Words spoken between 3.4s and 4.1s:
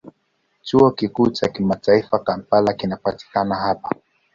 hapa.